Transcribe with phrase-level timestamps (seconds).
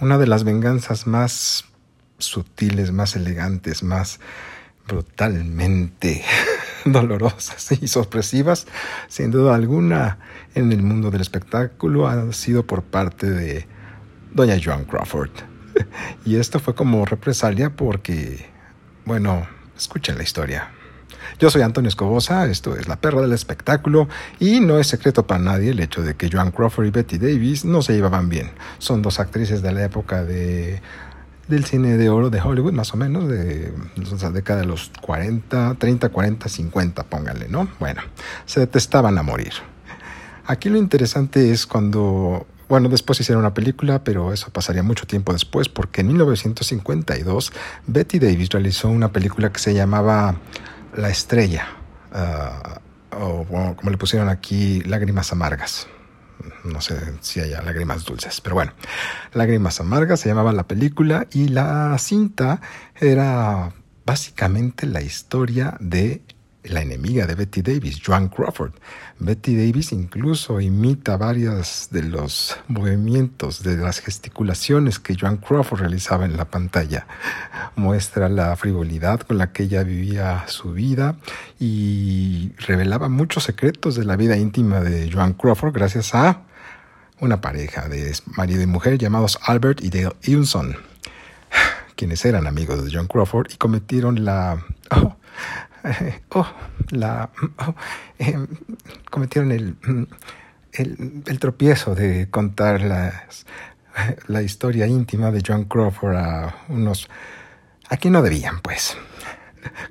[0.00, 1.64] una de las venganzas más
[2.18, 4.20] sutiles, más elegantes, más
[4.86, 6.24] brutalmente
[6.84, 8.66] dolorosas y sorpresivas,
[9.08, 10.18] sin duda alguna,
[10.54, 13.66] en el mundo del espectáculo ha sido por parte de
[14.32, 15.30] doña Joan Crawford.
[16.24, 18.46] Y esto fue como represalia porque,
[19.04, 19.46] bueno,
[19.76, 20.72] escuchen la historia.
[21.38, 24.08] Yo soy Antonio Escobosa, esto es La Perra del Espectáculo
[24.40, 27.64] y no es secreto para nadie el hecho de que Joan Crawford y Betty Davis
[27.64, 28.50] no se llevaban bien.
[28.78, 30.82] Son dos actrices de la época de
[31.46, 35.76] del cine de oro de Hollywood, más o menos, de la década de los 40,
[35.78, 37.68] 30, 40, 50, pónganle, ¿no?
[37.78, 38.02] Bueno,
[38.44, 39.52] se detestaban a morir.
[40.44, 45.32] Aquí lo interesante es cuando, bueno, después hicieron una película, pero eso pasaría mucho tiempo
[45.32, 47.52] después, porque en 1952
[47.86, 50.36] Betty Davis realizó una película que se llamaba
[50.98, 51.68] La Estrella,
[52.12, 52.80] ah,
[53.12, 53.44] o
[53.76, 55.86] como le pusieron aquí, Lágrimas Amargas.
[56.64, 58.72] No sé si haya lágrimas dulces, pero bueno,
[59.32, 62.60] Lágrimas Amargas se llamaba la película y la cinta
[62.96, 63.72] era
[64.04, 66.20] básicamente la historia de
[66.68, 68.72] la enemiga de Betty Davis, Joan Crawford.
[69.18, 76.24] Betty Davis incluso imita varios de los movimientos, de las gesticulaciones que Joan Crawford realizaba
[76.24, 77.06] en la pantalla.
[77.76, 81.16] Muestra la frivolidad con la que ella vivía su vida
[81.58, 86.42] y revelaba muchos secretos de la vida íntima de Joan Crawford gracias a
[87.20, 90.76] una pareja de marido y mujer llamados Albert y Dale Eunson,
[91.96, 94.64] quienes eran amigos de John Crawford y cometieron la...
[94.90, 95.17] Oh,
[96.30, 96.46] oh,
[96.90, 97.30] la...
[97.58, 97.74] Oh,
[98.18, 98.46] em,
[99.10, 99.76] cometieron el,
[100.72, 102.80] el, el, tropiezo de contar
[104.28, 107.08] la historia íntima de John Crawford a unos...
[107.88, 108.96] a quien no debían, pues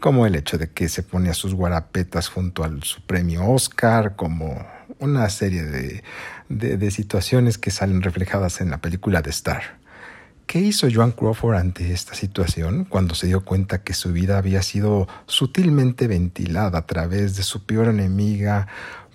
[0.00, 4.16] como el hecho de que se pone a sus guarapetas junto al su premio Oscar,
[4.16, 4.66] como
[4.98, 6.02] una serie de,
[6.48, 9.78] de, situaciones que salen reflejadas en la película de Star.
[10.54, 14.62] ¿Qué hizo Joan Crawford ante esta situación cuando se dio cuenta que su vida había
[14.62, 18.68] sido sutilmente ventilada a través de su peor enemiga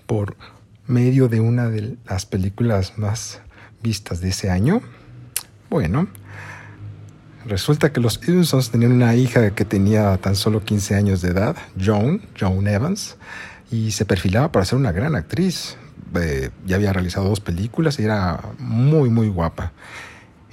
[0.06, 0.36] por
[0.86, 3.40] medio de una de las películas más
[3.82, 4.82] vistas de ese año?
[5.70, 6.10] Bueno,
[7.46, 11.56] resulta que los Evansons tenían una hija que tenía tan solo 15 años de edad,
[11.82, 13.16] Joan, Joan Evans,
[13.72, 15.78] y se perfilaba para ser una gran actriz.
[16.16, 19.72] Eh, ya había realizado dos películas y era muy, muy guapa.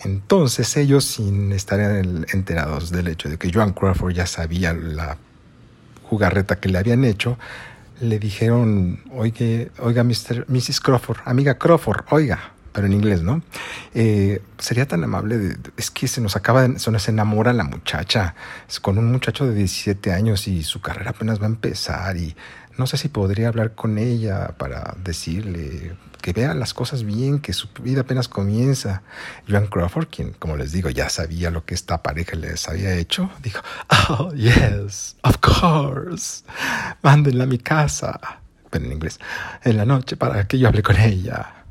[0.05, 5.17] Entonces ellos, sin estar enterados del hecho de que Joan Crawford ya sabía la
[6.03, 7.39] jugarreta que le habían hecho,
[8.01, 10.81] le dijeron, oiga, oiga, Mr., Mrs.
[10.81, 13.43] Crawford, amiga Crawford, oiga, pero en inglés, ¿no?
[13.95, 18.35] Eh, sería tan amable, es que se nos acaba, de, se nos enamora la muchacha,
[18.69, 22.37] es con un muchacho de 17 años y su carrera apenas va a empezar y
[22.79, 27.53] no sé si podría hablar con ella para decirle que vea las cosas bien, que
[27.53, 29.03] su vida apenas comienza.
[29.49, 33.31] Joan Crawford, quien, como les digo, ya sabía lo que esta pareja les había hecho,
[33.43, 33.63] dijo,
[34.09, 36.45] oh, yes, of course,
[37.03, 38.19] mándenla a mi casa,
[38.71, 39.21] pero en inglés,
[39.63, 41.65] en la noche para que yo hable con ella.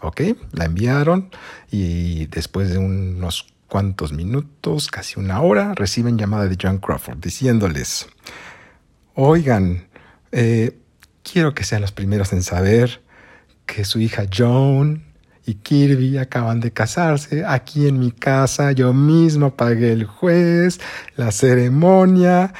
[0.00, 1.28] Ok, la enviaron
[1.70, 8.06] y después de unos cuantos minutos, casi una hora, reciben llamada de Joan Crawford diciéndoles,
[9.14, 9.87] oigan,
[10.32, 10.78] eh,
[11.22, 13.02] quiero que sean los primeros en saber
[13.66, 15.04] que su hija Joan
[15.46, 18.72] y Kirby acaban de casarse aquí en mi casa.
[18.72, 20.80] Yo mismo pagué el juez,
[21.16, 22.52] la ceremonia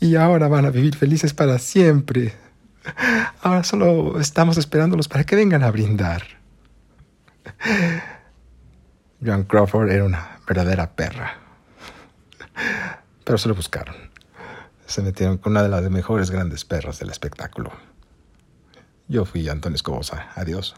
[0.00, 2.34] y ahora van a vivir felices para siempre.
[3.42, 6.22] Ahora solo estamos esperándolos para que vengan a brindar.
[9.24, 11.38] Joan Crawford era una verdadera perra.
[13.24, 14.07] Pero se lo buscaron
[14.88, 17.70] se metieron con una de las mejores grandes perras del espectáculo.
[19.06, 20.30] Yo fui Antonio Escobosa.
[20.34, 20.74] Adiós.